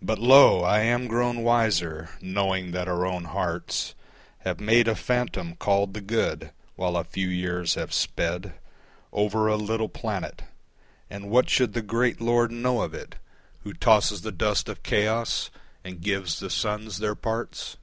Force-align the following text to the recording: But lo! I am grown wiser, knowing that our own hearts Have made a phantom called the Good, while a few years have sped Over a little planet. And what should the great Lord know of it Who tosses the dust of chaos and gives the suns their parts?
But 0.00 0.20
lo! 0.20 0.62
I 0.62 0.82
am 0.82 1.08
grown 1.08 1.42
wiser, 1.42 2.10
knowing 2.20 2.70
that 2.70 2.86
our 2.86 3.04
own 3.04 3.24
hearts 3.24 3.96
Have 4.42 4.60
made 4.60 4.86
a 4.86 4.94
phantom 4.94 5.56
called 5.56 5.94
the 5.94 6.00
Good, 6.00 6.52
while 6.76 6.96
a 6.96 7.02
few 7.02 7.26
years 7.26 7.74
have 7.74 7.92
sped 7.92 8.54
Over 9.12 9.48
a 9.48 9.56
little 9.56 9.88
planet. 9.88 10.42
And 11.10 11.28
what 11.28 11.50
should 11.50 11.72
the 11.72 11.82
great 11.82 12.20
Lord 12.20 12.52
know 12.52 12.82
of 12.82 12.94
it 12.94 13.16
Who 13.64 13.72
tosses 13.72 14.20
the 14.20 14.30
dust 14.30 14.68
of 14.68 14.84
chaos 14.84 15.50
and 15.82 16.00
gives 16.00 16.38
the 16.38 16.48
suns 16.48 16.98
their 16.98 17.16
parts? 17.16 17.76